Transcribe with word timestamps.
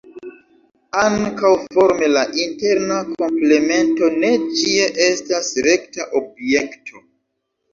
Ankaŭ 1.01 1.51
forme 1.75 2.09
la 2.13 2.23
interna 2.45 2.97
komplemento 3.11 4.09
ne 4.25 4.33
ĉie 4.57 4.89
estas 5.11 5.53
rekta 5.69 6.09
objekto. 6.23 7.07